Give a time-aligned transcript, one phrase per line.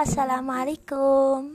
[0.00, 1.52] assalamualaikum.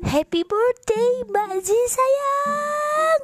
[0.00, 1.60] Happy birthday, Mbak
[1.92, 3.20] sayang.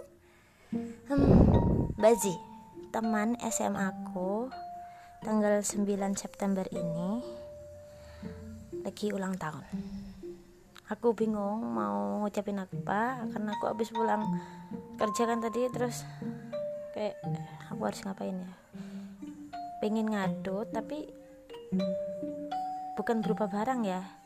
[1.09, 2.37] Hmm, Mbak
[2.93, 4.53] teman SMA aku
[5.25, 5.89] tanggal 9
[6.21, 7.25] September ini
[8.85, 9.65] lagi ulang tahun.
[10.93, 14.21] Aku bingung mau ngucapin apa karena aku habis pulang
[15.01, 16.05] kerja kan tadi terus
[16.93, 17.17] kayak
[17.73, 18.53] aku harus ngapain ya
[19.81, 21.09] pengen ngadu tapi
[23.01, 24.18] bukan berupa barang ya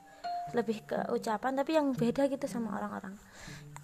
[0.50, 3.14] lebih ke ucapan tapi yang beda gitu sama orang-orang.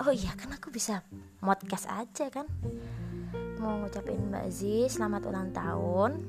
[0.03, 1.07] Oh iya kan aku bisa
[1.43, 2.47] modcast aja kan?
[3.63, 6.23] Mau ngucapin Mbak Zi selamat ulang tahun.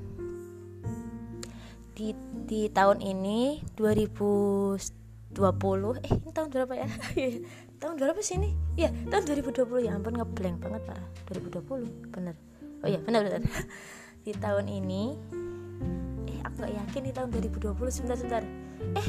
[1.94, 2.16] Di
[2.48, 4.80] di tahun ini 2020
[6.06, 6.88] eh ini tahun berapa ya?
[7.80, 8.52] Tahun berapa sih ini?
[8.76, 12.36] Ya tahun 2020 ya ampun ngeblank banget parah 2020 bener.
[12.84, 13.44] Oh iya bener bener.
[14.28, 15.16] Di tahun ini
[16.28, 18.44] eh aku gak yakin di tahun 2020 sebentar sebentar.
[19.00, 19.08] Eh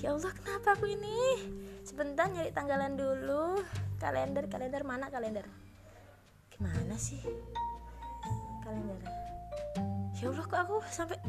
[0.00, 1.44] ya Allah kenapa aku ini?
[1.84, 3.60] Sebentar nyari tanggalan dulu.
[4.00, 5.44] Kalender kalender mana kalender?
[6.48, 7.20] Gimana sih?
[8.64, 9.00] Kalender.
[10.16, 11.20] Ya Allah kok aku sampai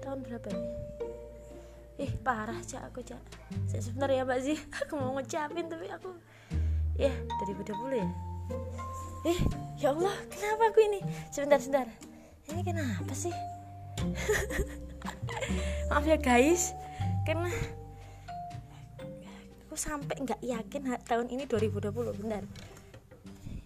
[0.00, 0.70] tahun berapa ini?
[2.00, 3.20] Eh parah cak aku cak.
[3.68, 6.16] Sebentar ya mbak sih aku mau ngucapin tapi aku
[6.96, 7.12] ya
[7.44, 8.08] 2020 ya?
[9.28, 9.38] Eh
[9.76, 11.04] ya Allah kenapa aku ini?
[11.28, 11.88] Sebentar sebentar.
[12.48, 13.36] Ini kenapa sih?
[15.92, 16.72] Maaf ya guys
[17.26, 17.50] karena
[19.66, 22.46] aku sampai nggak yakin tahun ini 2020 benar.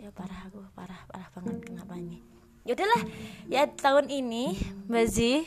[0.01, 2.31] Ya parah aku parah parah banget kenapa ini
[2.65, 2.77] ya
[3.49, 4.55] ya tahun ini
[4.87, 5.43] Mbak Zi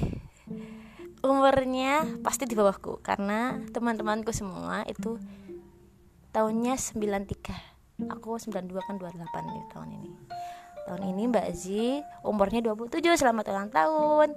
[1.23, 5.21] umurnya pasti di bawahku karena teman-temanku semua itu
[6.35, 10.11] tahunnya 93 aku 92 kan 28 nih tahun ini.
[10.83, 14.35] Tahun ini Mbak Zi umurnya 27 selamat ulang tahun.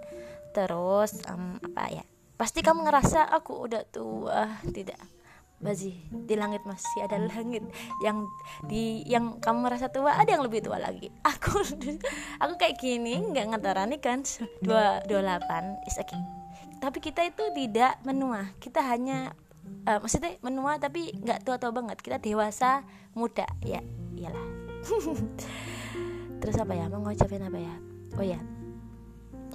[0.55, 2.05] Terus um, apa ya
[2.37, 4.61] pasti kamu ngerasa aku udah tua.
[4.65, 5.17] Tidak.
[5.57, 7.65] Mbak Zi di langit masih ada langit.
[8.05, 8.29] Yang
[8.69, 11.09] di yang kamu merasa tua ada yang lebih tua lagi.
[11.33, 11.65] Aku
[12.37, 14.21] aku kayak gini nggak ngetarani kan?
[14.61, 16.21] Dua dua delapan is okay.
[16.77, 18.53] Tapi kita itu tidak menua.
[18.61, 19.33] Kita hanya
[19.89, 22.05] uh, maksudnya menua tapi nggak tua-tua banget.
[22.05, 22.85] Kita dewasa
[23.17, 23.49] muda.
[23.65, 23.81] Ya
[24.13, 24.45] iyalah.
[26.45, 26.93] Terus apa ya?
[26.93, 27.75] Mau ngucapin apa ya?
[28.21, 28.41] Oh ya.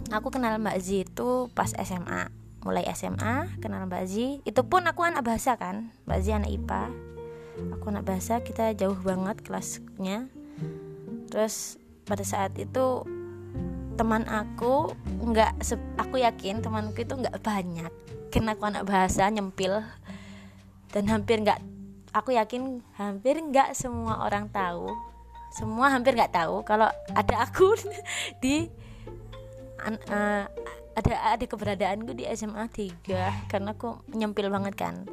[0.10, 4.14] Aku kenal Mbak Z itu pas SMA mulai SMA kenal Mbak Z
[4.46, 7.12] itu pun aku anak bahasa kan Mbak Z anak IPA
[7.70, 10.32] aku anak bahasa kita jauh banget kelasnya.
[11.30, 11.78] Terus
[12.08, 13.06] pada saat itu
[14.00, 15.62] teman aku nggak
[16.00, 17.92] aku yakin temanku itu nggak banyak.
[18.32, 19.84] Karena aku anak bahasa nyempil.
[20.92, 21.60] Dan hampir nggak
[22.12, 24.90] aku yakin hampir nggak semua orang tahu.
[25.52, 27.76] Semua hampir nggak tahu kalau ada aku
[28.44, 28.72] di
[29.84, 30.48] uh,
[30.96, 35.08] ada ada keberadaanku di SMA 3 karena aku nyempil banget kan.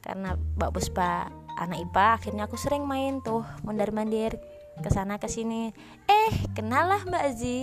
[0.00, 1.28] Karena Mbak Puspa
[1.60, 4.40] anak IPA akhirnya aku sering main tuh mondar mandir
[4.80, 5.74] ke sana ke sini.
[6.08, 7.58] Eh kenal lah Mbak Zi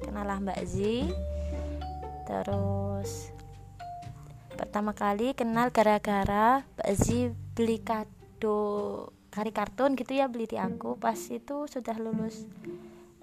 [0.00, 1.10] kenal lah Mbak Zi
[2.26, 3.30] terus
[4.56, 8.58] pertama kali kenal gara-gara Mbak Zi beli kado
[9.28, 10.96] kari kartun gitu ya beli di aku.
[10.96, 12.48] Pas itu sudah lulus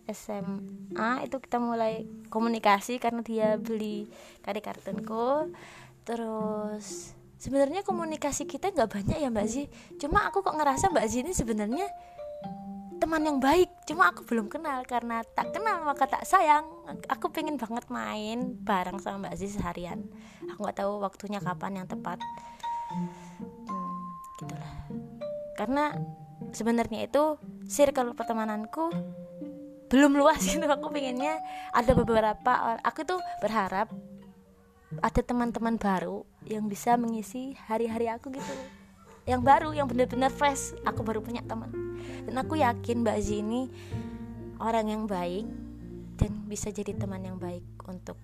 [0.09, 4.07] SMA itu kita mulai komunikasi karena dia beli
[4.43, 5.51] kari kartunku.
[6.03, 9.63] Terus sebenarnya komunikasi kita nggak banyak ya Mbak Zi.
[9.99, 11.87] Cuma aku kok ngerasa Mbak Zi ini sebenarnya
[12.99, 13.71] teman yang baik.
[13.87, 14.83] Cuma aku belum kenal.
[14.83, 16.67] Karena tak kenal maka tak sayang.
[17.07, 20.03] Aku pengen banget main bareng sama Mbak Zi seharian.
[20.51, 22.19] Aku nggak tahu waktunya kapan yang tepat.
[22.91, 24.03] Hmm,
[24.35, 24.73] gitulah.
[25.55, 25.95] Karena
[26.51, 27.39] sebenarnya itu
[27.71, 28.91] circle pertemananku
[29.93, 30.65] belum luas gitu.
[30.65, 31.37] Aku pengennya
[31.69, 33.93] ada beberapa aku tuh berharap
[34.97, 38.53] ada teman-teman baru yang bisa mengisi hari-hari aku gitu.
[39.29, 40.73] Yang baru yang benar-benar fresh.
[40.81, 41.69] Aku baru punya teman.
[42.25, 43.69] Dan aku yakin Mbak Zi ini
[44.57, 45.45] orang yang baik
[46.17, 48.17] dan bisa jadi teman yang baik untuk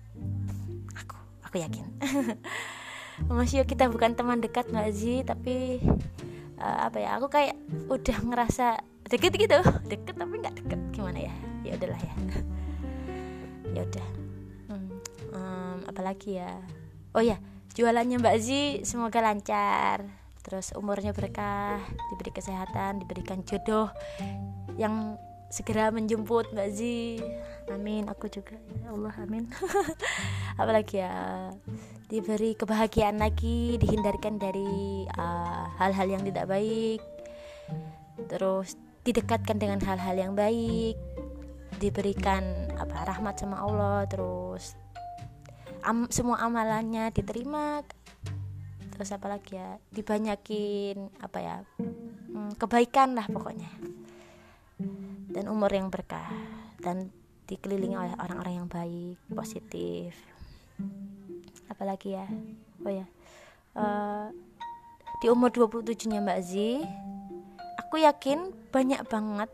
[0.98, 1.18] aku.
[1.46, 1.86] Aku yakin.
[3.30, 5.80] Masih kita bukan teman dekat Mbak Zi tapi
[6.60, 7.56] uh, apa ya aku kayak
[7.88, 9.58] udah ngerasa deket gitu.
[9.90, 10.80] Deket tapi nggak deket.
[10.94, 11.34] Gimana ya?
[11.66, 12.14] Ya udahlah ya.
[13.70, 14.08] Ya udah.
[14.66, 14.90] Hmm,
[15.30, 16.58] um, apalagi ya?
[17.14, 17.38] Oh ya
[17.74, 20.02] jualannya Mbak Zi semoga lancar.
[20.42, 21.78] Terus umurnya berkah
[22.10, 23.92] diberi kesehatan diberikan jodoh
[24.74, 25.14] yang
[25.52, 27.22] segera menjemput Mbak Zi.
[27.70, 28.10] Amin.
[28.10, 28.58] Aku juga.
[28.82, 29.46] Ya Allah amin.
[30.60, 31.14] Apalagi ya?
[32.10, 36.98] Diberi kebahagiaan lagi dihindarkan dari uh, hal-hal uh, yang tidak baik.
[38.26, 38.74] Terus
[39.06, 40.96] didekatkan dengan hal-hal yang baik
[41.80, 44.76] diberikan apa rahmat sama Allah terus
[45.80, 47.80] am, semua amalannya diterima.
[48.92, 53.72] Terus apalagi ya dibanyakin apa ya hmm, kebaikan lah pokoknya.
[55.30, 56.28] Dan umur yang berkah
[56.84, 57.08] dan
[57.48, 60.12] dikelilingi oleh orang-orang yang baik positif.
[61.72, 62.28] Apalagi ya?
[62.84, 63.08] Oh ya
[63.76, 64.28] uh,
[65.20, 66.70] di umur 27 nya Mbak Zi
[67.90, 69.50] aku yakin banyak banget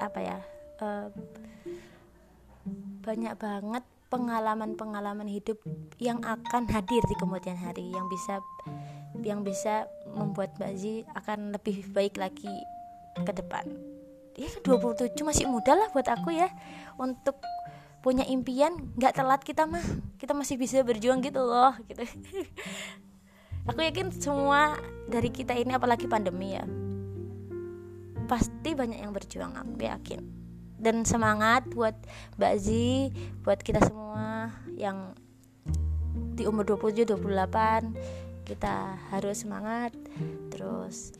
[0.00, 0.40] apa ya
[0.80, 1.12] uh,
[3.04, 5.60] banyak banget pengalaman-pengalaman hidup
[6.00, 8.40] yang akan hadir di kemudian hari yang bisa
[9.20, 12.48] yang bisa membuat Mbak Zi akan lebih baik lagi
[13.20, 13.68] ke depan.
[14.40, 16.48] Ya 27 masih muda lah buat aku ya.
[16.96, 17.36] Untuk
[18.00, 19.84] punya impian nggak telat kita mah.
[20.16, 22.08] Kita masih bisa berjuang gitu loh gitu.
[23.68, 24.80] Aku yakin semua
[25.12, 26.85] dari kita ini apalagi pandemi ya
[28.26, 30.20] pasti banyak yang berjuang aku yakin.
[30.76, 31.96] Dan semangat buat
[32.36, 33.08] Mbak Zi
[33.40, 35.16] buat kita semua yang
[36.36, 39.96] di umur 27 28 kita harus semangat.
[40.52, 41.16] Terus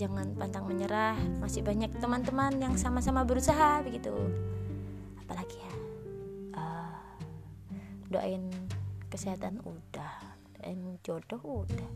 [0.00, 4.10] jangan pantang menyerah masih banyak teman-teman yang sama-sama berusaha begitu.
[5.20, 5.74] Apalagi ya?
[6.56, 6.96] Uh,
[8.08, 8.48] doain
[9.12, 10.14] kesehatan udah
[10.56, 11.90] doain jodoh udah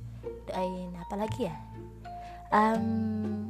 [0.46, 1.56] doain apa lagi ya?
[2.52, 3.43] Um,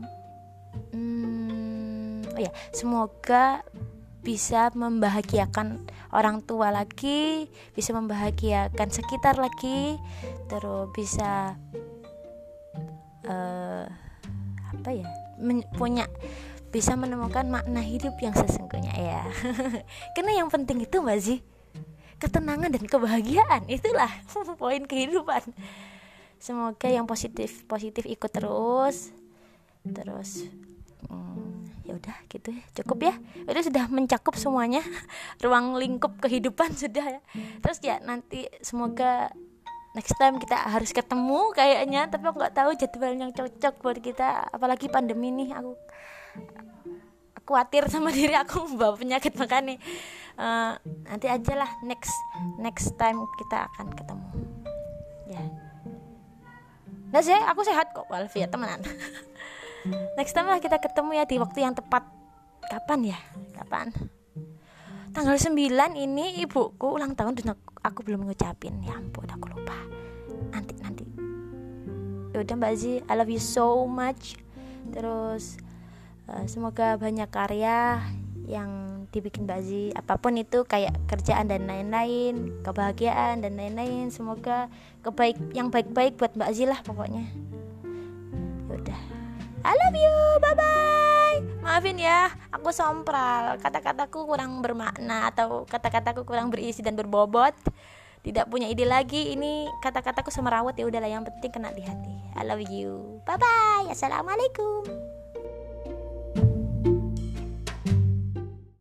[2.35, 3.63] oh ya semoga
[4.25, 7.45] bisa membahagiakan orang tua lagi,
[7.77, 10.01] bisa membahagiakan sekitar lagi,
[10.49, 11.61] terus bisa
[13.29, 13.85] uh,
[14.73, 15.05] apa ya,
[15.77, 16.09] punya
[16.73, 19.23] bisa menemukan makna hidup yang sesungguhnya ya.
[20.17, 21.45] Karena yang penting itu mbak sih
[22.25, 24.09] ketenangan dan kebahagiaan itulah
[24.61, 25.45] poin kehidupan
[26.41, 29.13] semoga yang positif positif ikut terus
[29.85, 30.49] terus
[31.13, 31.44] hmm,
[31.85, 33.15] ya udah gitu ya cukup ya.
[33.45, 34.81] Itu sudah mencakup semuanya.
[35.45, 37.21] Ruang lingkup kehidupan sudah ya.
[37.61, 39.29] Terus ya nanti semoga
[39.95, 44.49] next time kita harus ketemu kayaknya tapi aku nggak tahu jadwal yang cocok buat kita.
[44.51, 45.77] Apalagi pandemi nih aku
[47.45, 49.77] khawatir sama diri aku bawa penyakit makanya
[50.41, 52.17] uh, nanti aja lah next
[52.57, 54.29] next time kita akan ketemu.
[55.29, 55.45] Ya.
[57.13, 58.81] Nah sih aku sehat kok walafiat temenan
[60.17, 62.05] next time lah kita ketemu ya di waktu yang tepat.
[62.65, 63.19] Kapan ya?
[63.53, 63.93] Kapan?
[65.15, 65.55] Tanggal 9
[65.95, 68.83] ini ibuku ulang tahun dan aku, aku belum ngucapin.
[68.83, 69.77] Ya ampun aku lupa.
[70.51, 71.05] Nanti nanti.
[72.35, 74.35] Yaudah mbak Zi I love you so much.
[74.91, 75.61] Terus
[76.27, 78.03] uh, semoga banyak karya
[78.45, 84.11] yang dibikin Mbak Zi apa pun itu kayak kerjaan dan lain-lain kebahagiaan dan lain-lain.
[84.11, 84.67] Semoga
[85.07, 87.25] kebaik yang baik-baik buat Mbak Zi lah pokoknya.
[88.69, 89.14] Udah
[89.65, 90.15] I love you
[90.45, 90.85] bye bye
[91.65, 93.59] maafin ya aku sompral.
[93.59, 97.57] Kata-kataku kurang bermakna atau kata-kataku kurang berisi dan berbobot.
[98.25, 102.15] Tidak punya ide lagi ini kata-kataku semerawut ya udahlah yang penting kena di hati.
[102.39, 103.21] I love you.
[103.27, 105.24] Bye bye assalamualaikum